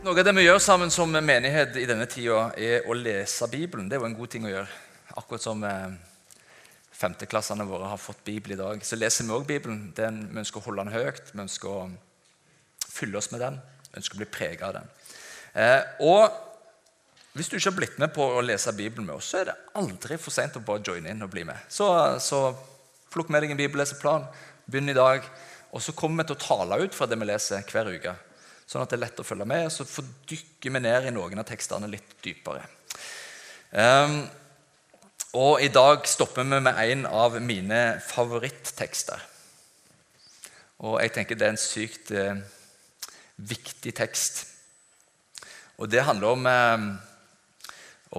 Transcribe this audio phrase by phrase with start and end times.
[0.00, 3.84] Noe av det vi gjør sammen som menighet i denne tida, er å lese Bibelen.
[3.84, 4.76] Det er jo en god ting å gjøre.
[5.20, 5.90] Akkurat som eh,
[6.96, 9.82] femteklassene våre har fått Bibel i dag, så leser vi òg Bibelen.
[9.98, 11.82] Den, vi ønsker å holde den høyt, vi ønsker å
[12.80, 13.58] fylle oss med den,
[13.90, 14.88] vi ønsker å bli prega av den.
[15.66, 19.42] Eh, og hvis du ikke har blitt med på å lese Bibelen med oss, så
[19.42, 21.68] er det aldri for seint å bare joine inn og bli med.
[21.68, 21.90] Så,
[22.24, 22.46] så
[23.12, 24.24] plukk med deg en bibelleseplan,
[24.64, 25.28] begynn i dag,
[25.76, 28.16] og så kommer vi til å tale ut fra det vi leser hver uke
[28.70, 29.66] sånn at det er lett å følge med.
[29.74, 32.62] Så fordykker vi ned i noen av tekstene litt dypere.
[33.70, 34.22] Um,
[35.38, 39.26] og i dag stopper vi med en av mine favorittekster.
[40.86, 42.40] Og jeg tenker det er en sykt eh,
[43.36, 44.46] viktig tekst.
[45.78, 46.86] Og det handler om, eh,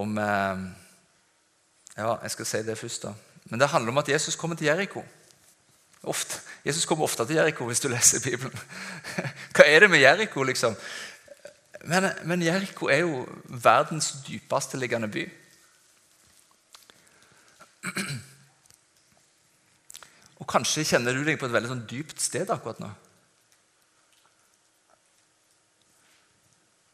[0.00, 0.62] om eh,
[1.92, 3.12] Ja, jeg skal si det først, da.
[3.50, 5.02] Men det handler om at Jesus kommer til Jeriko.
[6.02, 6.40] Ofte.
[6.64, 8.58] Jesus kommer ofte til Jeriko hvis du leser Bibelen.
[9.54, 10.74] Hva er det med Jeriko, liksom?
[11.86, 15.24] Men, men Jeriko er jo verdens dypeste liggende by.
[20.42, 22.90] Og kanskje kjenner du deg på et veldig sånn dypt sted akkurat nå.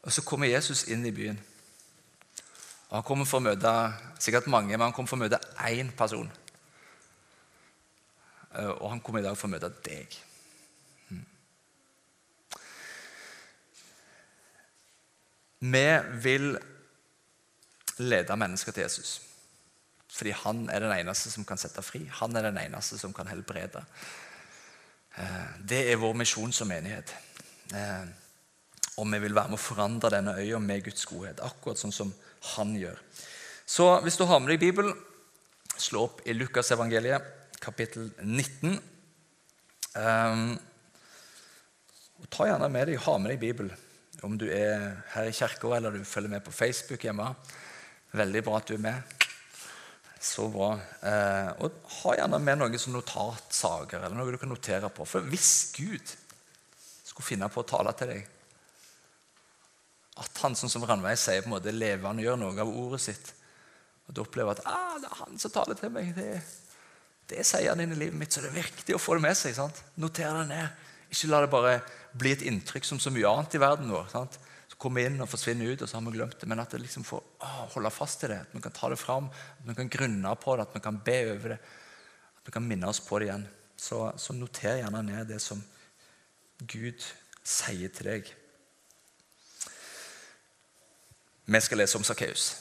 [0.05, 1.39] Og så kommer Jesus inn i byen.
[2.89, 3.71] Og Han kommer for å møte
[4.21, 6.29] sikkert mange, men han kommer for å møte én person.
[8.55, 10.17] Eh, og han kommer i dag for å møte deg.
[11.09, 11.25] Hmm.
[15.59, 15.87] Vi
[16.25, 16.53] vil
[17.99, 19.19] lede mennesker til Jesus.
[20.09, 22.01] Fordi han er den eneste som kan sette fri.
[22.21, 23.83] Han er den eneste som kan helbrede.
[25.17, 27.13] Eh, det er vår misjon som menighet.
[27.75, 28.07] Eh,
[28.99, 31.43] og vi vil være med å forandre denne øya med Guds godhet.
[31.45, 32.13] Akkurat sånn som
[32.55, 32.97] han gjør.
[33.69, 34.95] Så hvis du har med deg Bibelen,
[35.79, 38.79] slå opp i Lukasevangeliet kapittel 19.
[39.93, 40.57] Um, ehm,
[42.29, 43.85] ta gjerne med deg, ha med deg Bibelen.
[44.25, 47.29] Om du er her i kirka eller du følger med på Facebook hjemme.
[48.11, 49.19] Veldig bra at du er med.
[50.19, 50.73] Så bra.
[51.07, 55.07] Eh, og ha gjerne med noen som notatsaker eller noe du kan notere på.
[55.07, 56.15] For hvis Gud
[57.05, 58.35] skulle finne på å tale til deg
[60.19, 62.71] At han sånn som Randveig sier, på en måte lever han og gjør noe av
[62.81, 63.29] ordet sitt,
[64.07, 66.41] og du opplever at ah, det er han som taler til meg det er
[67.29, 69.37] det sier han inn i livet mitt, så det er viktig å få det med
[69.37, 69.53] seg.
[69.57, 69.83] sant?
[70.01, 70.85] Noter det ned.
[71.09, 71.75] Ikke la det bare
[72.17, 74.07] bli et inntrykk som så mye annet i verden vår.
[74.11, 74.39] sant?
[74.69, 76.49] Så kommer inn og forsvinner ut, og så har vi glemt det.
[76.49, 78.41] Men at det liksom får å, holde fast i det.
[78.45, 80.99] At vi kan ta det fram, at vi kan grunne på det, at vi kan
[81.05, 81.59] be over det.
[82.39, 83.47] At vi kan minne oss på det igjen.
[83.79, 85.61] Så, så noter gjerne ned det som
[86.59, 87.05] Gud
[87.45, 88.33] sier til deg.
[91.49, 92.51] Vi skal lese om Sakkeus.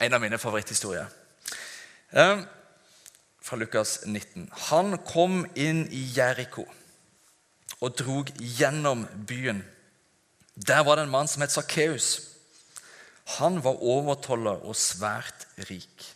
[0.00, 1.06] En av mine favoritthistorier.
[2.10, 2.42] Um,
[3.44, 4.48] fra Lukas 19.
[4.70, 6.64] Han kom inn i Jeriko
[7.84, 9.60] og drog gjennom byen.
[10.54, 12.30] Der var det en mann som het Sakkeus.
[13.36, 16.06] Han var overtoller og svært rik.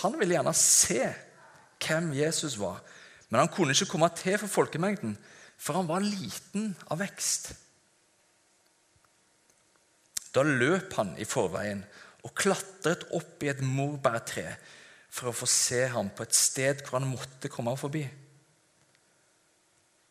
[0.00, 1.02] Han ville gjerne se
[1.80, 2.80] hvem Jesus var,
[3.28, 5.16] men han kunne ikke komme til for folkemengden,
[5.60, 7.52] for han var liten av vekst.
[10.32, 11.82] Da løp han i forveien
[12.24, 14.54] og klatret opp i et morbærtre
[15.10, 18.04] for å få se ham på et sted hvor han måtte komme forbi.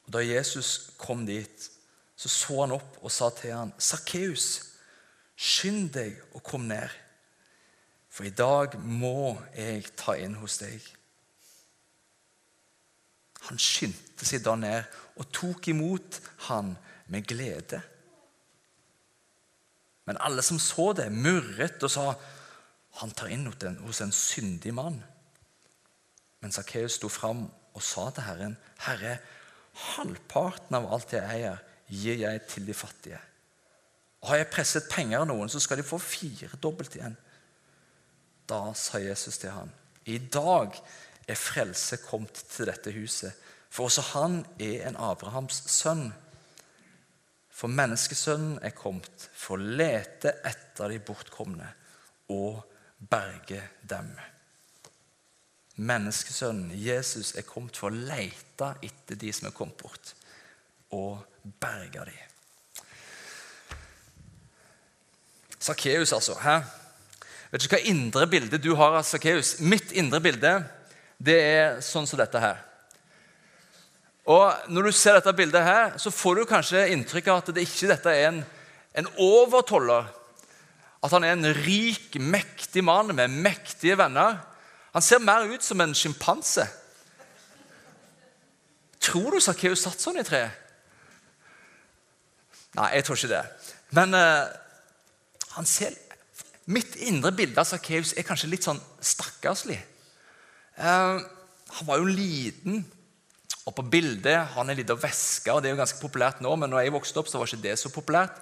[0.05, 1.69] Og Da Jesus kom dit,
[2.19, 4.75] så så han opp og sa til ham, 'Sakkeus,
[5.37, 6.89] skynd deg og kom ned,
[8.09, 10.95] for i dag må jeg ta inn hos deg.'
[13.47, 14.83] Han skyndte seg da ned
[15.15, 16.75] og tok imot han
[17.07, 17.79] med glede.
[20.05, 22.05] Men alle som så det, murret og sa
[22.99, 24.99] han tar inn hos en syndig mann.
[26.39, 29.17] Men Sakkeus sto fram og sa til Herren, 'Herre,
[29.95, 31.57] halvparten av alt jeg eier,
[31.87, 33.21] gir jeg til de fattige.'
[34.23, 37.15] Har jeg presset penger av noen, så skal de få firedobbelt igjen.
[38.49, 39.71] Da sa Jesus til ham,
[40.05, 40.75] 'I dag
[41.27, 43.33] er frelse kommet til dette huset.'
[43.69, 46.13] For også han er en Abrahams sønn.
[47.49, 51.67] For menneskesønnen er kommet for å lete etter de bortkomne
[52.33, 52.63] og
[52.99, 54.11] berge dem.
[55.79, 60.13] Menneskesønnen, Jesus, er kommet for å lete etter de som er kommet bort,
[60.91, 61.21] og
[61.61, 62.25] berge dem.
[65.59, 66.35] Sakkeus, altså.
[66.39, 66.59] Hæ?
[67.51, 69.57] Vet ikke hva indre bilde du har av Sakkeus.
[69.59, 70.53] Mitt indre bilde
[71.19, 72.61] det er sånn som dette her.
[74.29, 77.65] Og Når du ser dette bildet, her, så får du kanskje inntrykk av at det
[77.65, 78.43] ikke dette er en,
[79.01, 80.05] en overtoller.
[81.03, 84.41] At han er en rik, mektig mann med mektige venner.
[84.91, 86.65] Han ser mer ut som en sjimpanse.
[88.99, 90.65] Tror du Sakkeus satt sånn i treet?
[92.77, 93.43] Nei, jeg tror ikke det.
[93.97, 94.45] Men uh,
[95.55, 95.95] han ser
[96.69, 99.79] Mitt indre bilde av Sakkeus er kanskje litt sånn stakkarslig.
[100.77, 101.17] Uh,
[101.79, 102.83] han var jo liten,
[103.63, 105.49] og på bildet har han en liten veske.
[105.49, 107.63] og Det er jo ganske populært nå, men når jeg vokste opp, så var ikke
[107.63, 108.37] det så populært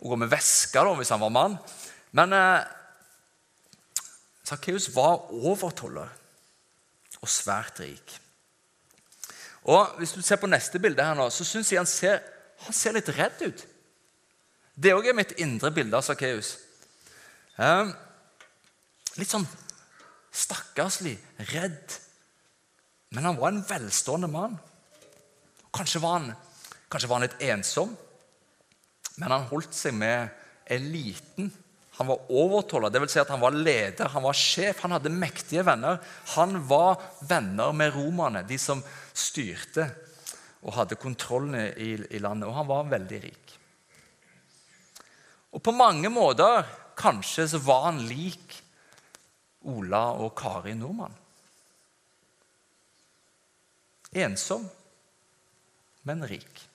[0.00, 1.56] å gå med veske da, hvis han var mann.
[2.16, 2.64] Men eh,
[4.48, 6.10] Sakkeus var overtoller
[7.20, 8.16] og svært rik.
[9.68, 12.22] Og Hvis du ser på neste bilde, her nå, så syns jeg han ser,
[12.64, 13.66] han ser litt redd ut.
[14.80, 16.54] Det òg er mitt indre bilde av Sakkeus.
[17.60, 17.92] Eh,
[19.20, 19.44] litt sånn
[20.32, 21.18] stakkarslig,
[21.52, 21.98] redd.
[23.12, 24.56] Men han var en velstående mann.
[25.74, 26.30] Kanskje var han,
[26.88, 27.92] kanskje var han litt ensom,
[29.20, 30.30] men han holdt seg med
[30.70, 31.50] eliten.
[32.00, 33.12] Han var overtoller, dvs.
[33.12, 35.98] Si at han var leder, han var sjef, han hadde mektige venner.
[36.36, 36.96] Han var
[37.28, 38.80] venner med romerne, de som
[39.12, 39.90] styrte
[40.60, 42.48] og hadde kontrollen i, i landet.
[42.48, 43.54] Og han var veldig rik.
[45.50, 46.62] Og på mange måter
[46.98, 48.56] kanskje så var han lik
[49.68, 51.16] Ola og Kari Nordmann.
[54.24, 54.64] Ensom,
[56.08, 56.69] men rik.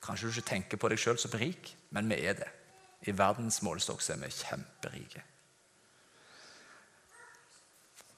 [0.00, 2.48] Kanskje du ikke tenker på deg sjøl som rik, men vi er det.
[3.08, 5.22] I verdens målestokk er vi kjemperike.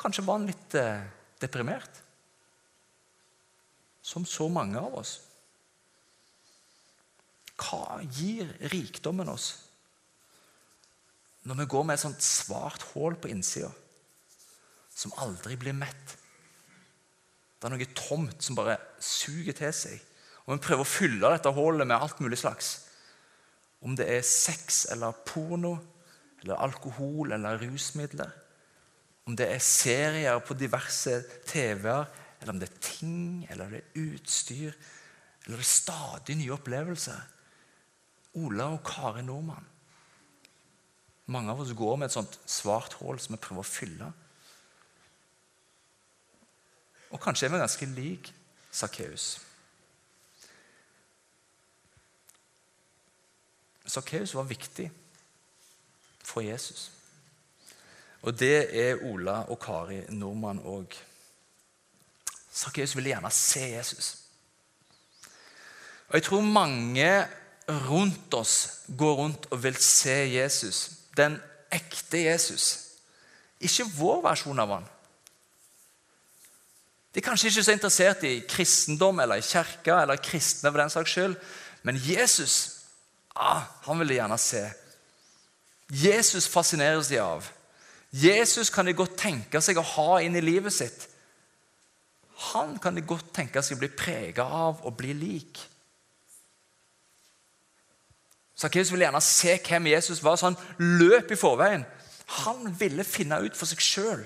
[0.02, 1.04] Kanskje var han litt eh,
[1.42, 2.00] deprimert,
[4.02, 5.12] som så mange av oss.
[7.62, 9.52] Hva gir rikdommen oss
[11.46, 13.70] når vi går med et sånt svart hull på innsida
[14.90, 16.16] som aldri blir mett?
[17.58, 20.00] Det er noe tomt som bare suger til seg.
[20.46, 22.74] Og vi prøver å fylle dette hullet med alt mulig slags.
[23.82, 25.76] Om det er sex eller porno
[26.42, 28.30] eller alkohol eller rusmidler.
[29.26, 32.08] Om det er serier på diverse TV-er,
[32.40, 34.74] eller om det er ting eller det er utstyr.
[35.44, 37.20] Eller det er stadig nye opplevelser.
[38.42, 39.68] Ola og Kari Nordmann.
[41.30, 44.10] Mange av oss går med et sånt svart hull som vi prøver å fylle.
[47.12, 48.32] Og kanskje er vi ganske lik
[48.72, 49.36] Sakkeus.
[53.86, 54.90] Sakkeus var viktig
[56.24, 56.90] for Jesus.
[58.22, 60.94] Og det er Ola og Kari Nordmann òg.
[62.52, 64.16] Sakkeus ville gjerne se Jesus.
[66.08, 67.26] Og Jeg tror mange
[67.68, 71.38] rundt oss går rundt og vil se Jesus, den
[71.72, 72.78] ekte Jesus.
[73.60, 74.86] Ikke vår versjon av han.
[77.12, 80.90] De er kanskje ikke så interessert i kristendom eller i kirka eller kristne, for den
[80.90, 81.34] saks skyld,
[81.82, 82.81] men Jesus
[83.34, 84.62] ah, han vil de gjerne se.
[85.92, 87.48] Jesus fascineres de av.
[88.12, 91.08] Jesus kan de godt tenke seg å ha inn i livet sitt.
[92.52, 95.60] Han kan de godt tenke seg å bli prega av og bli lik.
[98.58, 100.60] Sakkeus ville gjerne se hvem Jesus var, så han
[101.00, 101.84] løp i forveien.
[102.44, 104.22] Han ville finne ut for seg sjøl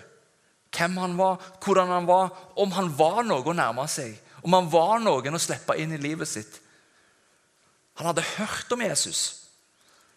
[0.77, 4.13] hvem han var, hvordan han var, om han var noe å nærme seg,
[4.45, 6.59] om han var noen å slippe inn i livet sitt.
[7.97, 9.21] Han hadde hørt om Jesus.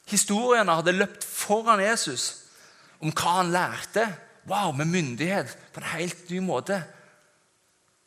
[0.10, 2.46] Historiene hadde løpt foran Jesus
[3.00, 4.08] om hva han lærte.
[4.50, 6.84] Wow, Med myndighet på en helt ny måte.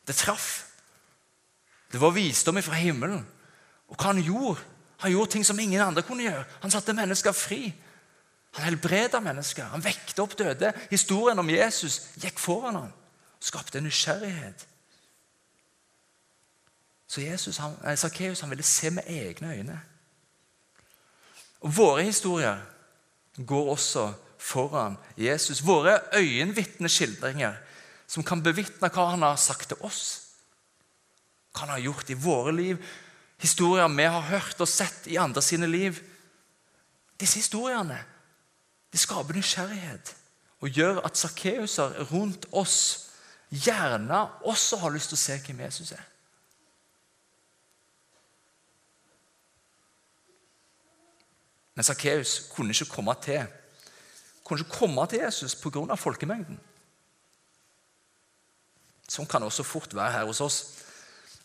[0.07, 0.65] Det traff.
[1.91, 3.25] Det var visdom fra himmelen.
[3.87, 4.59] Og hva han gjorde,
[4.99, 6.43] han gjorde ting som ingen andre kunne gjøre.
[6.61, 7.73] Han satte mennesker fri.
[8.53, 9.65] Han helbreda mennesker.
[9.71, 10.73] Han vekte opp døde.
[10.91, 12.91] Historien om Jesus gikk foran ham
[13.43, 14.67] skapte nysgjerrighet.
[17.13, 19.81] Så Jesus, han, Sakkeus ville se med egne øyne.
[21.61, 22.61] Og Våre historier
[23.37, 25.61] går også foran Jesus.
[25.65, 27.53] Våre øyenvitneskildringer
[28.07, 29.99] som kan bevitne hva han har sagt til oss.
[31.53, 32.81] Hva han har gjort i våre liv,
[33.37, 35.99] historier vi har hørt og sett i andre sine liv.
[37.19, 37.99] Disse historiene
[38.93, 40.15] de skaper nysgjerrighet
[40.65, 42.79] og gjør at sakkeuser rundt oss
[43.49, 46.09] gjerne også har lyst til å se hvem Jesus er.
[51.75, 53.45] Men Sakkeus kunne ikke komme til
[54.43, 55.95] kunne ikke komme til Jesus pga.
[55.95, 56.59] folkemengden.
[59.07, 60.57] Sånn kan det også fort være her hos oss.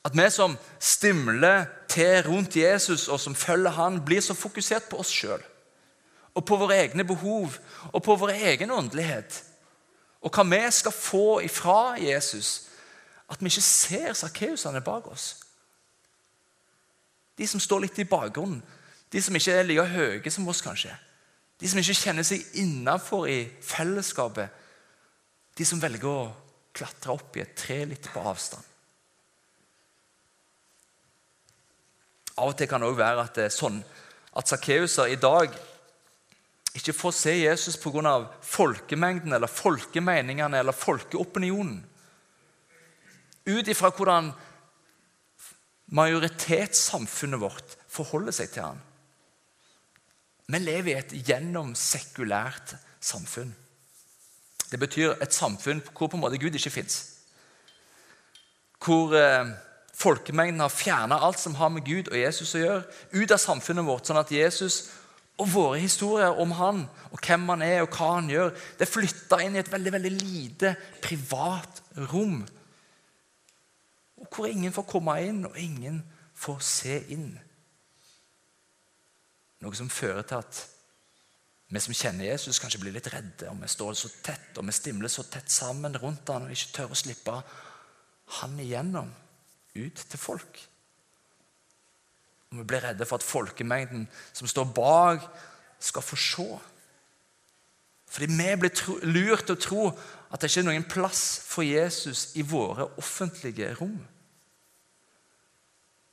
[0.04, 4.98] At vi som stimler til rundt Jesus, og som følger han, blir så fokusert på
[4.98, 5.42] oss sjøl.
[6.34, 7.56] og på våre egne behov
[7.92, 9.42] og på vår egen åndelighet.
[10.22, 12.68] Og hva vi skal få ifra Jesus.
[13.28, 15.36] At vi ikke ser Sakkeusene bak oss.
[17.38, 18.62] De som står litt i bakgrunnen.
[19.12, 20.92] De som ikke er like høye som oss, kanskje.
[21.58, 24.52] De som ikke kjenner seg innafor i fellesskapet.
[25.58, 26.32] De som velger å
[26.76, 28.62] klatre opp i et tre litt på avstand.
[32.38, 33.80] Av og til kan det òg være at det er sånn
[34.38, 35.56] at Sakkeuser i dag
[36.78, 38.28] ikke får se Jesus pga.
[38.42, 41.80] folkemengden eller folkemeningene eller folkeopinionen.
[43.48, 44.30] Ut ifra hvordan
[45.90, 48.80] majoritetssamfunnet vårt forholder seg til ham.
[50.48, 53.50] Vi lever i et gjennomsekulært samfunn.
[54.70, 56.96] Det betyr et samfunn hvor på en måte Gud ikke fins.
[58.80, 59.50] Hvor eh,
[59.94, 63.84] folkemengden har fjerna alt som har med Gud og Jesus å gjøre, ut av samfunnet
[63.84, 64.86] vårt, sånn at Jesus
[65.38, 66.80] og våre historier om han
[67.12, 69.92] og hvem han er og hva han gjør, det er flytta inn i et veldig
[69.94, 70.72] veldig lite,
[71.04, 72.40] privat rom.
[74.18, 76.00] Og Hvor ingen får komme inn, og ingen
[76.34, 77.36] får se inn.
[79.64, 80.60] Noe som fører til at
[81.68, 83.50] vi som kjenner Jesus, kanskje blir litt redde.
[83.50, 86.74] og Vi står så tett og vi stimler så tett sammen rundt han og ikke
[86.78, 87.34] tør å slippe
[88.38, 89.10] han igjennom
[89.76, 90.62] ut til folk.
[92.48, 95.28] Og Vi blir redde for at folkemengden som står bak,
[95.78, 96.46] skal få se.
[98.08, 99.82] Fordi vi blir lurt til å tro
[100.32, 103.98] at det ikke er noen plass for Jesus i våre offentlige rom.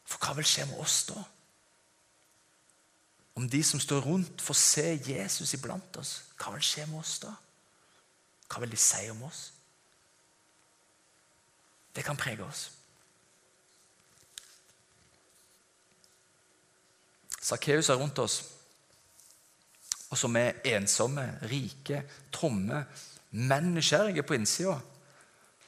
[0.06, 1.24] For hva vil skje med oss da?
[3.36, 7.18] Om de som står rundt, får se Jesus iblant oss, hva vil skje med oss
[7.20, 7.34] da?
[8.48, 9.50] Hva vil de si om oss?
[11.96, 12.70] Det kan prege oss.
[17.42, 18.39] Sakkeus er rundt oss,
[20.10, 22.01] og som er ensomme, rike,
[22.32, 22.86] tomme,
[23.32, 24.80] men nysgjerrige på innsida,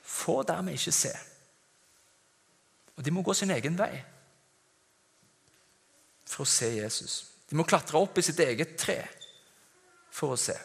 [0.04, 1.12] får dermed ikke se.
[2.96, 3.92] Og de må gå sin egen vei
[6.26, 7.37] for å se Jesus.
[7.48, 8.98] De må klatre opp i sitt eget tre
[10.12, 10.56] for å se.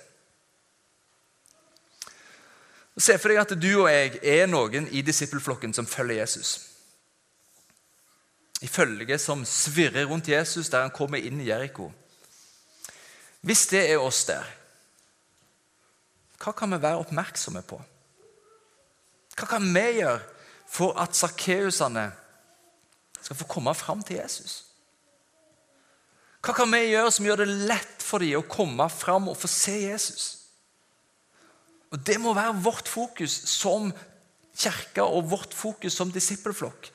[2.98, 6.50] Se for deg at du og jeg er noen i disippelflokken som følger Jesus.
[8.62, 11.88] I følge som svirrer rundt Jesus der han kommer inn i Jeriko.
[13.42, 14.44] Hvis det er oss der,
[16.42, 17.78] hva kan vi være oppmerksomme på?
[19.38, 20.20] Hva kan vi gjøre
[20.68, 22.04] for at sakkeusene
[23.22, 24.71] skal få komme fram til Jesus?
[26.42, 29.50] Hva kan vi gjøre som gjør det lett for dem å komme fram og få
[29.50, 30.24] se Jesus?
[31.92, 33.92] Og Det må være vårt fokus som
[34.56, 36.90] kirke og vårt fokus som disippelflokk.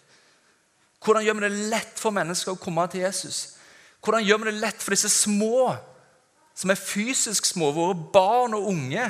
[1.03, 3.57] Hvordan gjør vi det lett for mennesker å komme til Jesus?
[4.03, 5.69] Hvordan gjør vi det lett for disse små,
[6.57, 9.05] som er fysisk små, våre barn og unge,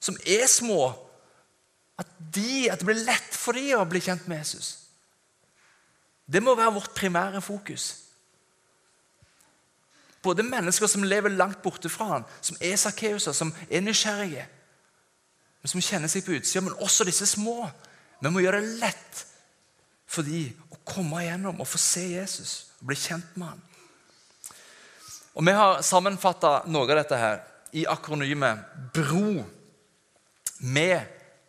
[0.00, 0.94] som er små,
[1.98, 4.70] at, de, at det blir lett for dem å bli kjent med Jesus?
[6.24, 8.03] Det må være vårt primære fokus.
[10.24, 14.46] Både mennesker som lever langt borte fra han, som er sakkeuser, som er nysgjerrige,
[15.60, 17.68] men som kjenner seg på utsida, men også disse små.
[18.20, 19.24] Vi må gjøre det lett
[20.08, 23.62] for dem å komme igjennom og få se Jesus og bli kjent med han.
[25.34, 27.40] Og Vi har sammenfatta noe av dette her
[27.74, 28.60] i akronymet
[28.94, 29.42] BRO.
[30.60, 30.88] Vi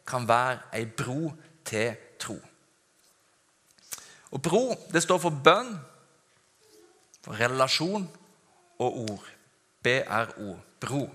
[0.08, 1.32] kan være ei bro
[1.66, 2.38] til tro.
[4.32, 5.76] Og Bro det står for bønn,
[7.22, 8.08] for relasjon
[8.80, 9.28] og ord.
[9.84, 10.56] B-r-o.
[10.80, 11.10] Bro.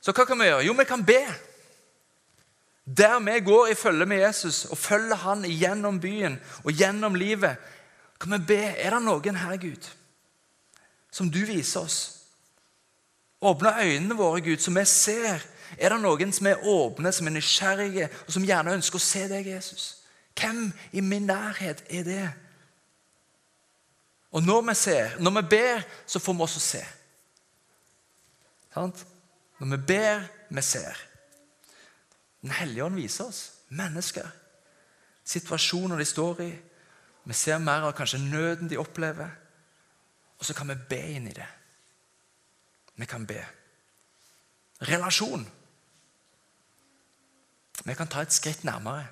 [0.00, 0.64] Så hva kan vi gjøre?
[0.66, 1.20] Jo, vi kan be.
[2.86, 7.56] Der vi går i følge med Jesus og følger han gjennom byen og gjennom livet,
[8.20, 9.88] kan vi be er det noen her, Gud,
[11.12, 11.98] som du viser oss.
[13.42, 15.42] Åpne øynene våre, Gud, så vi ser.
[15.78, 19.26] Er det noen som er åpne, som er nysgjerrige, og som gjerne ønsker å se
[19.28, 19.86] deg, Jesus?
[20.40, 22.24] Hvem i min nærhet er det?
[24.36, 26.82] Og når vi ser, når vi ber, så får vi også se.
[28.76, 30.98] Når vi ber, vi ser.
[32.42, 34.28] Den hellige ånd viser oss mennesker,
[35.24, 36.50] situasjoner de står i.
[37.26, 39.32] Vi ser mer av kanskje nøden de opplever,
[40.38, 41.48] og så kan vi be inn i det.
[42.96, 43.40] Vi kan be.
[44.86, 45.48] Relasjon.
[47.84, 49.08] Vi kan ta et skritt nærmere.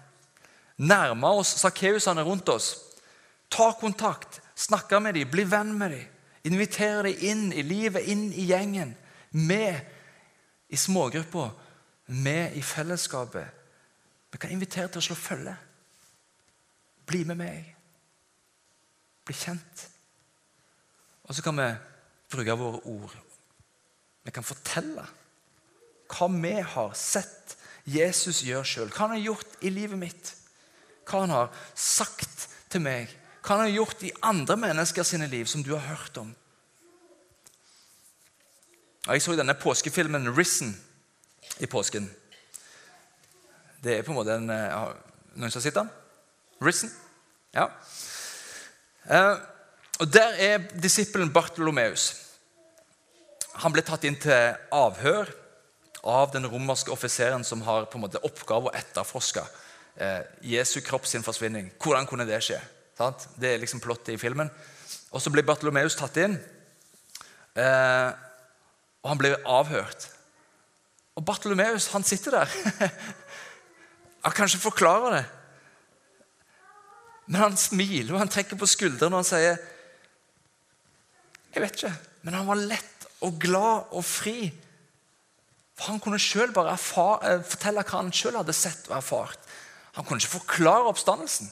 [0.77, 2.75] Nærme oss sakkeusene rundt oss.
[3.51, 4.44] Ta kontakt.
[4.55, 6.11] Snakke med dem, bli venn med dem.
[6.45, 8.95] Invitere dem inn i livet, inn i gjengen.
[9.31, 9.81] Med
[10.69, 11.51] i smågrupper,
[12.07, 13.47] med i fellesskapet.
[14.33, 15.55] Vi kan invitere til å slå følge.
[17.07, 17.75] Bli med meg.
[19.25, 19.85] Bli kjent.
[21.25, 21.69] Og så kan vi
[22.33, 23.15] bruke våre ord.
[24.25, 25.05] Vi kan fortelle
[26.15, 28.91] hva vi har sett Jesus gjøre sjøl.
[28.93, 30.33] Hva han har gjort i livet mitt.
[31.09, 33.11] Hva han har sagt til meg.
[33.45, 36.31] Hva han har gjort i andre mennesker sine liv, som du har hørt om.
[39.05, 40.73] Jeg så denne påskefilmen 'Risen'
[41.61, 42.09] i påsken.
[43.85, 44.95] Det er på en måte en ja,
[45.35, 45.91] Noen som har sett den?
[46.61, 46.93] 'Risen'?
[47.55, 47.69] Ja.
[49.11, 49.37] Eh,
[50.01, 52.15] og Der er disippelen Bartolomeus.
[53.55, 55.29] Han ble tatt inn til avhør
[56.05, 59.45] av den romerske offiseren som har på en måte oppgave å etterforske
[59.97, 61.73] eh, Jesu kropp sin forsvinning.
[61.79, 62.61] Hvordan kunne det skje?
[62.99, 63.29] Sant?
[63.41, 64.51] Det er liksom plottet i filmen.
[65.15, 66.35] Og Så blir Bartolomeus tatt inn,
[67.55, 68.11] eh,
[69.03, 70.09] og han blir avhørt.
[71.15, 72.51] Og Bartolomeus han sitter der.
[74.25, 75.25] han kan ikke forklare det.
[77.27, 79.55] Men han smiler og han trekker på skuldrene og han sier
[81.55, 81.95] Jeg vet ikke,
[82.27, 84.51] men han var lett og glad og fri.
[85.79, 89.39] For Han kunne selv bare erfare, eh, fortelle hva han selv hadde sett og erfart.
[89.95, 91.51] Han kunne ikke forklare oppstandelsen.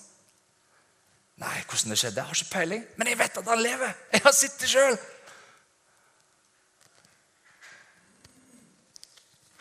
[1.43, 2.85] Nei, hvordan det skjedde, jeg har ikke peiling.
[2.97, 3.93] Men jeg vet at han lever!
[4.13, 4.97] Jeg har sett det sjøl!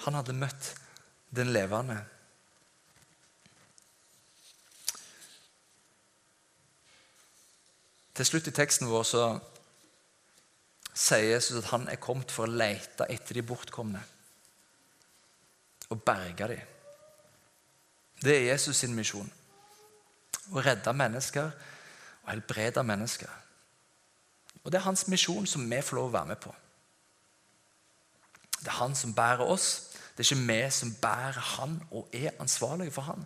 [0.05, 0.71] Han hadde møtt
[1.33, 1.97] den levende.
[8.17, 9.25] Til slutt i teksten vår så
[10.91, 14.01] sier Jesus at han er kommet for å lete etter de bortkomne
[15.91, 16.67] og berge dem.
[18.21, 19.29] Det er Jesus sin misjon.
[20.51, 21.51] Å redde mennesker
[22.23, 23.29] og helbrede mennesker.
[24.63, 26.53] Og Det er hans misjon som vi får lov å være med på.
[28.61, 29.89] Det er han som bærer oss.
[30.13, 33.25] Det er ikke vi som bærer han og er ansvarlige for han.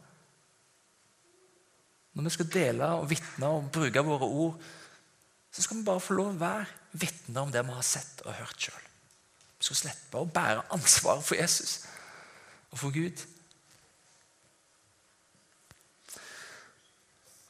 [2.15, 4.61] Når vi skal dele og vitne og bruke våre ord,
[5.51, 8.35] så skal vi bare få lov å være vitner om det vi har sett og
[8.35, 8.87] hørt sjøl.
[9.59, 11.81] Vi skal slippe å bære ansvaret for Jesus
[12.71, 13.23] og for Gud.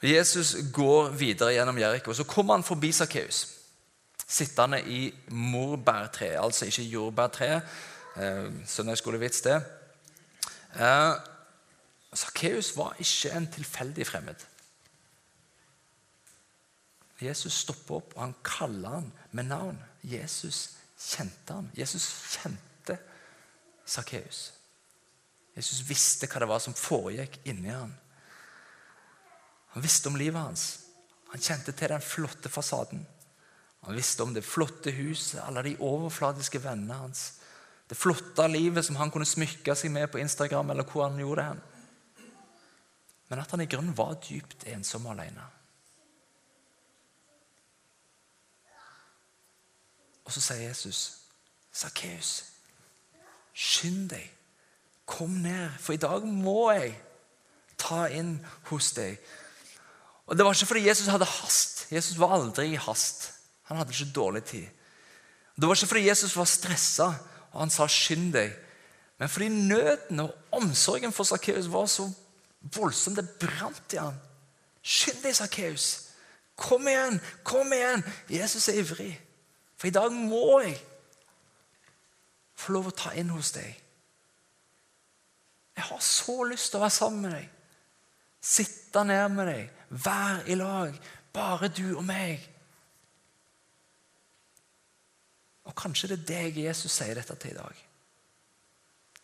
[0.05, 2.13] Jesus går videre gjennom Jeriko.
[2.13, 3.47] Så kommer han forbi Sakkeus,
[4.27, 7.61] sittende i morbærtreet, altså ikke jordbærtreet.
[8.17, 9.55] Eh, Søndagsskolevits, det.
[10.75, 11.15] Eh,
[12.75, 14.45] var ikke en tilfeldig fremmed.
[17.21, 19.83] Jesus stopper opp, og han kaller han med navn.
[20.03, 21.71] Jesus kjente han.
[21.77, 22.97] Jesus kjente
[23.85, 24.53] Sakkeus.
[25.55, 27.93] Jesus visste hva det var som foregikk inni han.
[29.75, 30.65] Han visste om livet hans.
[31.33, 33.01] Han kjente til den flotte fasaden.
[33.85, 37.25] Han visste om det flotte huset, alle de overfladiske vennene hans.
[37.89, 41.43] Det flotte livet som han kunne smykke seg med på Instagram, eller hvor han gjorde
[41.43, 42.23] det.
[43.29, 45.45] Men at han i grunnen var dypt ensom og alene.
[50.25, 51.21] Og så sier Jesus,
[51.71, 52.43] 'Sakkeus,
[53.53, 54.31] skynd deg
[55.05, 56.95] Kom ned, for i dag må jeg
[57.77, 58.39] ta inn
[58.71, 59.19] hos deg.
[60.25, 61.85] Og Det var ikke fordi Jesus hadde hast.
[61.91, 63.31] Jesus var aldri i hast.
[63.69, 64.67] Han hadde ikke dårlig tid.
[65.55, 67.13] Det var ikke fordi Jesus var stressa
[67.55, 68.55] og han sa 'skynd deg',
[69.17, 72.11] men fordi nøden og omsorgen for Sakkeus var så
[72.61, 73.15] voldsom.
[73.15, 74.19] Det brant i han.
[74.83, 76.01] Skynd deg, Sakkeus.
[76.55, 78.03] Kom igjen, kom igjen.
[78.29, 79.21] Jesus er ivrig.
[79.77, 80.75] For i dag må jeg
[82.55, 83.81] få lov å ta inn hos deg.
[85.75, 87.49] Jeg har så lyst til å være sammen med deg.
[88.41, 90.97] Sitte ned med deg, være i lag.
[91.33, 92.43] Bare du og meg.
[95.65, 97.85] Og kanskje det er deg Jesus sier dette til i dag.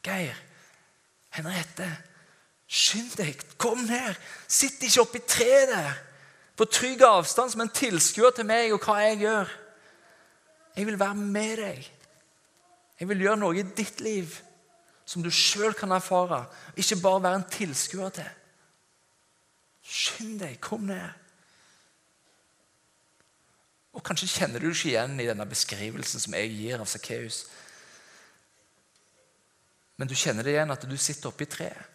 [0.01, 0.37] Geir,
[1.35, 1.87] Henriette,
[2.65, 4.17] skynd deg, kom ned.
[4.49, 5.99] Sitt ikke oppi treet der
[6.57, 9.53] på trygg avstand som en tilskuer til meg og hva jeg gjør.
[10.75, 11.87] Jeg vil være med deg.
[12.99, 14.33] Jeg vil gjøre noe i ditt liv
[15.05, 16.45] som du sjøl kan erfare,
[16.79, 18.29] ikke bare være en tilskuer til.
[19.81, 21.09] Skynd deg, kom ned.
[23.91, 27.43] Og Kanskje kjenner du ikke igjen i denne beskrivelsen som jeg gir av Sakkeus.
[29.99, 31.87] Men du kjenner det igjen at du sitter oppe i treet.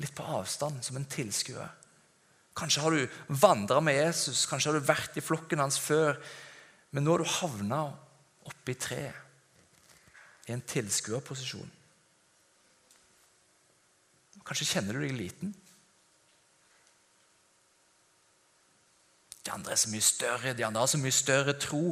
[0.00, 1.72] Litt på avstand, som en tilskuer.
[2.56, 6.16] Kanskje har du vandra med Jesus, kanskje har du vært i flokken hans før.
[6.90, 7.82] Men nå har du havna
[8.48, 11.68] oppe i treet i en tilskuerposisjon.
[14.46, 15.52] Kanskje kjenner du deg liten.
[19.44, 21.84] De andre er så mye større, de andre har så mye større tro.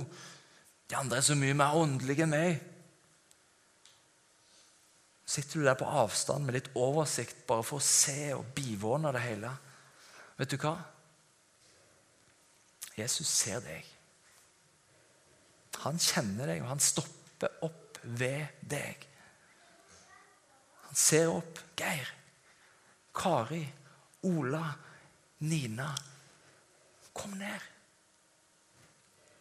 [0.90, 2.61] De andre er så mye mer åndelige enn meg.
[5.28, 9.24] Sitter du der på avstand med litt oversikt bare for å se og bivåne det
[9.26, 9.50] hele?
[10.38, 10.76] Vet du hva?
[12.98, 13.84] Jesus ser deg.
[15.84, 19.04] Han kjenner deg, og han stopper opp ved deg.
[20.88, 21.61] Han ser opp.
[21.78, 22.08] Geir,
[23.14, 23.62] Kari,
[24.26, 24.64] Ola,
[25.46, 25.92] Nina.
[27.18, 27.66] Kom ned.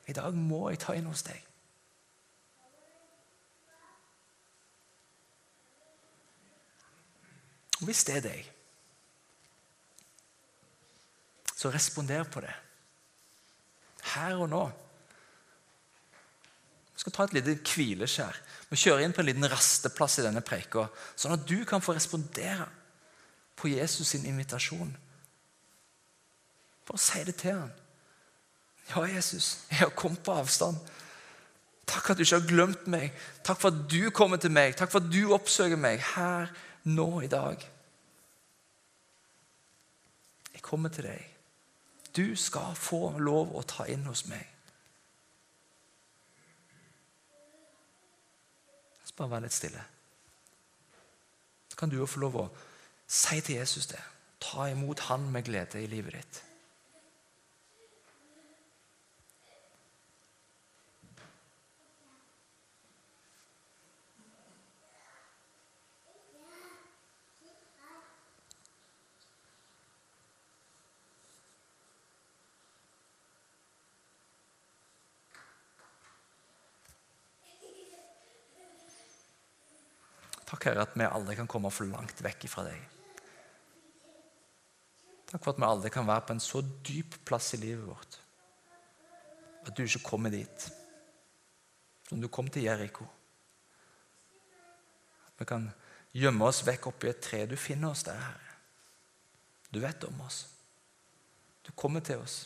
[0.08, 1.44] I dag må jeg ta inn hos deg.
[7.86, 8.48] Hvis det er deg,
[11.58, 12.54] så responder på det.
[14.14, 14.64] Her og nå.
[16.94, 18.38] Vi skal ta et lite hvileskjær.
[18.72, 21.94] Vi kjører inn på en liten rasteplass i denne preika, sånn at du kan få
[21.98, 22.66] respondere
[23.58, 24.90] på Jesus sin invitasjon.
[26.88, 27.72] Bare si det til ham.
[28.90, 30.78] Ja, Jesus, jeg har kommet på avstand.
[31.88, 33.16] Takk at du ikke har glemt meg.
[33.44, 34.76] Takk for at du kommer til meg.
[34.76, 36.52] Takk for at du oppsøker meg her,
[36.84, 37.64] nå, i dag.
[40.54, 41.26] Jeg kommer til deg.
[42.16, 44.48] Du skal få lov å ta inn hos meg.
[49.06, 49.84] Så bare vær litt stille.
[51.70, 52.50] Så kan du jo få lov å
[53.08, 54.02] si til Jesus det.
[54.44, 56.44] Ta imot han med glede i livet ditt.
[80.68, 82.80] Herre, at vi aldri kan komme for langt vekk fra deg.
[85.28, 88.22] Takk for at vi aldri kan være på en så dyp plass i livet vårt
[89.68, 90.68] at du ikke kommer dit
[92.08, 93.04] som du kom til Jeriko.
[95.28, 95.66] At vi kan
[96.16, 97.42] gjemme oss vekk oppi et tre.
[97.46, 98.54] Du finner oss der, Herre.
[99.68, 100.46] Du vet om oss.
[101.68, 102.46] Du kommer til oss.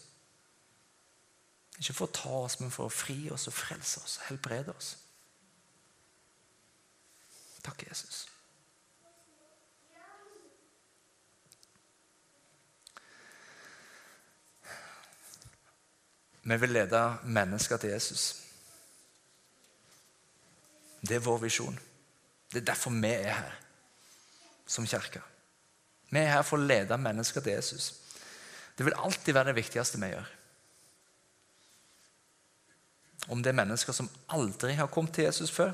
[1.77, 4.73] Ikke for å ta oss, men for å fri oss og frelse oss og helbrede
[4.73, 4.95] oss.
[7.63, 8.27] Takk, Jesus.
[16.43, 18.35] Vi vil lede mennesker til Jesus.
[21.01, 21.79] Det er vår visjon.
[22.51, 23.57] Det er derfor vi er her
[24.67, 25.21] som kirke.
[26.09, 27.93] Vi er her for å lede mennesker til Jesus.
[28.77, 30.29] Det vil alltid være det viktigste vi gjør.
[33.29, 35.73] Om det er mennesker som aldri har kommet til Jesus før,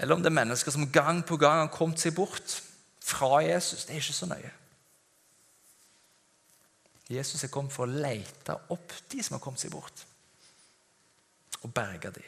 [0.00, 2.56] eller om det er mennesker som gang på gang har kommet seg bort
[3.04, 3.84] fra Jesus.
[3.84, 4.52] Det er ikke så nøye.
[7.10, 10.04] Jesus er kommet for å lete opp de som har kommet seg bort,
[11.60, 12.24] og berge de.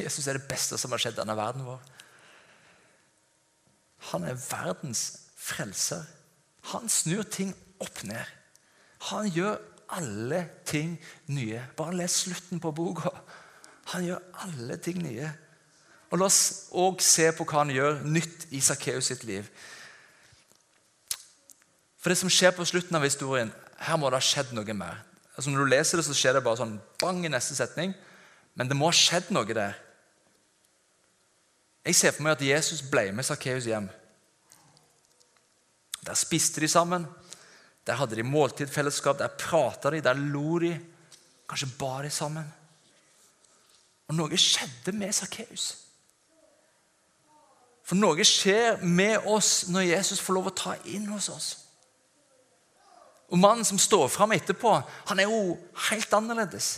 [0.00, 1.84] Jesus er det beste som har skjedd denne verden vår.
[4.10, 5.04] Han er verdens
[5.38, 6.02] frelser.
[6.72, 8.34] Han snur ting opp ned.
[9.12, 9.60] Han gjør
[9.94, 10.96] alle ting
[11.30, 11.62] nye.
[11.78, 13.12] Bare les slutten på boka.
[13.92, 15.30] Han gjør alle ting nye.
[16.16, 19.44] Og La oss òg se på hva han gjør nytt i Sakkeus sitt liv.
[22.00, 23.50] For det som skjer på slutten av historien,
[23.84, 25.02] her må det ha skjedd noe mer.
[25.36, 27.92] Altså Når du leser det, så skjer det bare sånn bang i neste setning.
[28.56, 29.76] Men det må ha skjedd noe der.
[31.84, 33.92] Jeg ser for meg at Jesus ble med Sakkeus hjem.
[36.00, 37.04] Der spiste de sammen.
[37.84, 39.20] Der hadde de måltidfellesskap.
[39.20, 40.72] Der prata de, der lo de.
[41.44, 42.48] Kanskje ba de sammen.
[44.08, 45.74] Og noe skjedde med Sakkeus.
[47.86, 51.48] For noe skjer med oss når Jesus får lov å ta inn hos oss.
[53.30, 54.72] Og Mannen som står fram etterpå,
[55.06, 55.54] han er jo
[55.88, 56.70] helt annerledes.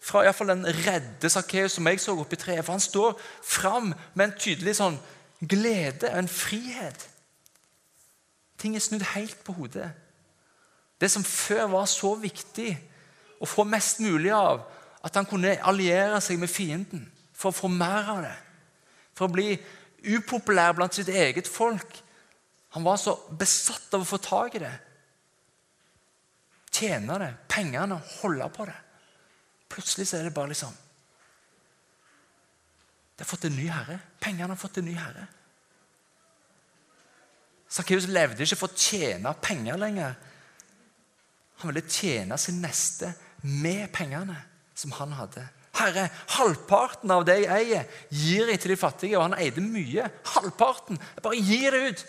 [0.00, 2.64] Fra i fall den redde Sakkeus som jeg så oppi treet.
[2.64, 5.00] For han står fram med en tydelig sånn
[5.40, 7.06] glede, en frihet.
[8.60, 9.88] Ting er snudd helt på hodet.
[11.00, 12.74] Det som før var så viktig
[13.40, 14.66] å få mest mulig av,
[15.00, 18.36] at han kunne alliere seg med fienden for å få mer av det
[19.20, 19.52] for å bli
[20.16, 21.98] upopulær blant sitt eget folk.
[22.72, 24.76] Han var så besatt av å få tak i det.
[26.70, 28.78] Tjene det, pengene, holde på det.
[29.70, 30.72] Plutselig så er det bare liksom
[33.14, 33.98] Det har fått en ny herre.
[34.16, 35.26] Pengene har fått en ny herre.
[37.70, 40.14] Sakkeus levde ikke for å tjene penger lenger.
[41.60, 43.12] Han ville tjene sin neste
[43.44, 44.38] med pengene
[44.72, 45.44] som han hadde.
[45.78, 49.18] Herre, halvparten av det jeg eier, gir jeg til de fattige.
[49.18, 50.08] Og han eide mye.
[50.34, 50.98] Halvparten.
[50.98, 52.06] Jeg bare gir det ut.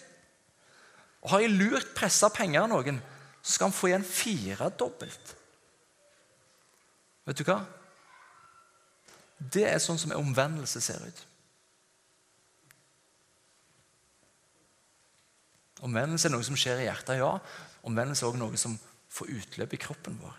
[1.21, 2.97] Og Har jeg lurt pressa penger av noen,
[3.41, 5.35] så skal han få igjen firedobbelt.
[7.29, 7.59] Vet du hva?
[9.41, 11.21] Det er sånn som omvendelse ser ut.
[15.85, 17.33] Omvendelse er noe som skjer i hjertet, ja.
[17.89, 18.77] Omvendelse er også noe som
[19.11, 20.35] får utløp i kroppen vår.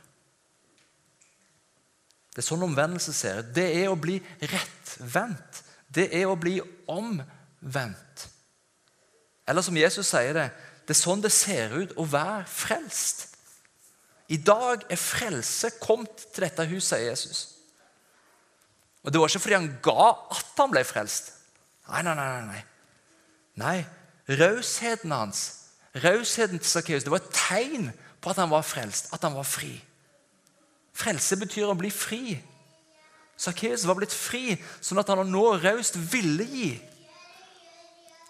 [2.33, 3.51] Det er sånn omvendelse ser ut.
[3.55, 5.63] Det er å bli rettvendt.
[5.93, 6.57] Det er å bli
[6.89, 8.27] omvendt.
[9.49, 10.49] Eller som Jesus sier det,
[10.87, 13.27] det er sånn det ser ut å være frelst.
[14.33, 17.43] I dag er frelse kommet til dette huset, sier Jesus.
[19.03, 21.33] Og Det var ikke fordi han ga at han ble frelst.
[21.91, 22.31] Nei, nei, nei.
[22.47, 22.63] Nei,
[23.61, 23.79] nei
[24.29, 25.41] rausheten hans,
[26.05, 27.91] rausheten til Sakkeus, det var et tegn
[28.23, 29.75] på at han var frelst, at han var fri.
[30.93, 32.37] Frelse betyr å bli fri.
[33.43, 36.71] Sakkeus var blitt fri, sånn at han nå raust ville gi.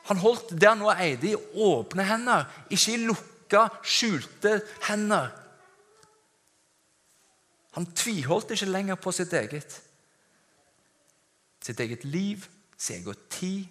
[0.09, 4.57] Han holdt det han nå eide, i åpne hender, ikke i lukka, skjulte
[4.89, 5.31] hender.
[7.77, 9.79] Han tviholdt ikke lenger på sitt eget.
[11.63, 12.45] Sitt eget liv,
[12.77, 13.69] sin egen tid,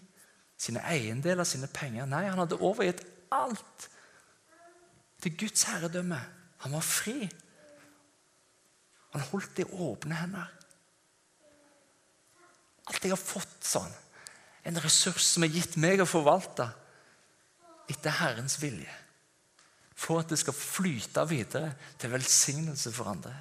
[0.57, 2.07] sine eiendeler, sine penger.
[2.09, 3.87] Nei, han hadde overgitt alt
[5.21, 6.19] til Guds herredømme.
[6.63, 7.25] Han var fri.
[9.11, 10.47] Han holdt det i åpne hender.
[12.91, 13.91] Alt jeg har fått, sånn,
[14.67, 16.67] en ressurs som er gitt meg å forvalte
[17.91, 18.91] etter Herrens vilje.
[20.01, 23.33] For at det skal flyte videre til velsignelse for andre.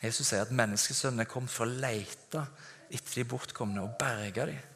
[0.00, 2.42] Jesus sier at menneskesønnen er kommet for å lete
[2.90, 4.66] etter de bortkomne og berge dem.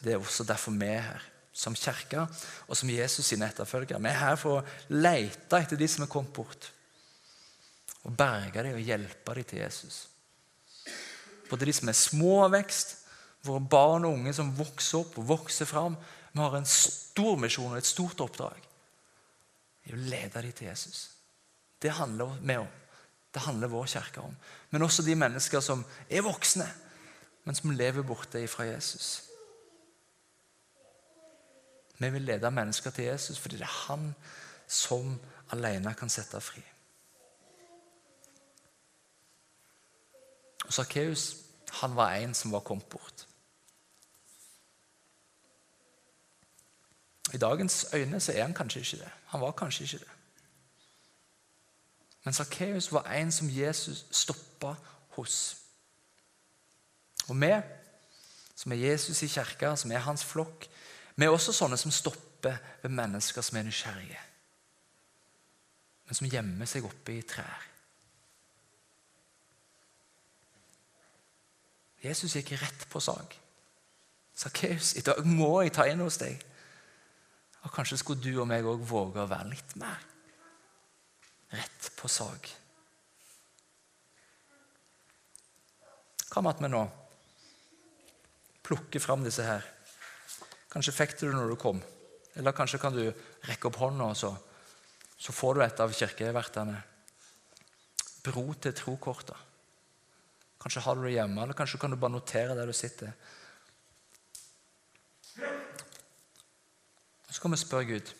[0.00, 2.26] Det er også derfor vi er her som kirke
[2.66, 4.00] og som Jesus sine etterfølgere.
[4.02, 6.68] Vi er her for å lete etter de som er kommet bort.
[8.04, 10.04] Og berge dem og hjelpe dem til Jesus.
[11.48, 12.96] Både de som er små av vekst,
[13.46, 15.96] våre barn og unge som vokser opp og vokser fram.
[16.32, 18.64] Vi har en stor misjon og et stort oppdrag
[19.86, 21.06] i å lede dem til Jesus.
[21.80, 22.68] Det handler vi om.
[23.32, 24.34] Det handler vår kirke om.
[24.72, 26.66] Men også de mennesker som er voksne,
[27.46, 29.25] men som lever borte fra Jesus.
[31.98, 34.14] Vi vil lede mennesker til Jesus fordi det er han
[34.66, 35.20] som
[35.52, 36.62] alene kan sette fri.
[40.66, 41.36] Og Sakkeus
[41.80, 43.26] han var en som var kommet bort.
[47.34, 49.10] I dagens øyne så er han kanskje ikke det.
[49.26, 50.12] Han var kanskje ikke det.
[52.24, 54.74] Men Sakkeus var en som Jesus stoppa
[55.08, 55.56] hos.
[57.28, 57.52] Og vi,
[58.56, 60.68] som er Jesus i kirka, som er hans flokk,
[61.16, 64.20] vi er også sånne som stopper ved mennesker som er nysgjerrige,
[66.06, 67.64] men som gjemmer seg oppe i trær.
[72.04, 73.34] Jesus gikk rett på sak.
[74.36, 76.36] Sakkeus, i dag må jeg ta inn hos deg.
[77.64, 80.04] Og Kanskje skulle du og meg òg våge å være litt mer
[81.56, 82.50] rett på sak.
[86.30, 86.82] Hva med at vi nå
[88.66, 89.64] plukker fram disse her
[90.76, 91.78] Kanskje fikk du det når du kom.
[92.36, 93.06] Eller kanskje kan du
[93.48, 94.28] rekke opp hånda, så,
[95.16, 96.74] så får du et av kirkevertene.
[98.26, 99.38] Bro til trokortet.
[100.60, 103.14] Kanskje har du det hjemme, eller kanskje kan du bare notere der du sitter.
[107.30, 108.12] Så kan vi spørre Gud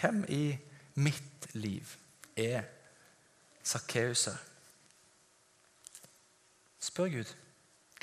[0.00, 0.56] Hvem i
[1.00, 1.92] mitt liv
[2.36, 2.64] er
[3.60, 4.40] Sakkeuser?
[6.80, 7.36] Spør Gud.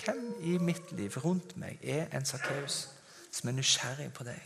[0.04, 2.86] Hvem i mitt liv rundt meg er en Sakkeus
[3.32, 4.44] som er nysgjerrig på deg?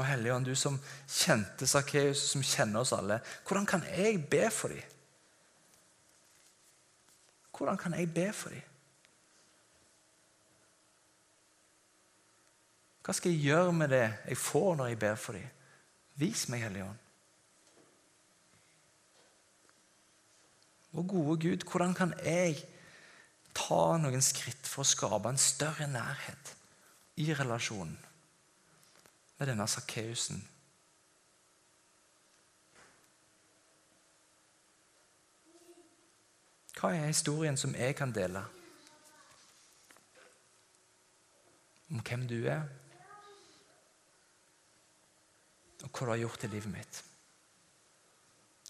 [0.00, 4.72] Og Hellige du som kjente Sakkeus, som kjenner oss alle, hvordan kan jeg be for
[4.72, 4.82] dem?
[7.52, 8.62] Hvordan kan jeg be for dem?
[13.04, 15.59] Hva skal jeg gjøre med det jeg får når jeg ber for dem?
[16.14, 17.06] Vis meg, Hellige Ånd.
[20.90, 22.56] Vår gode Gud, hvordan kan jeg
[23.54, 26.54] ta noen skritt for å skape en større nærhet
[27.22, 27.98] i relasjonen
[29.38, 30.42] med denne Sakkeusen?
[36.80, 38.42] Hva er historien som jeg kan dele
[41.90, 42.64] om hvem du er?
[45.84, 47.02] Og hva du har gjort i livet mitt.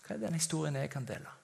[0.05, 1.40] Hva er den historien jeg kan dele?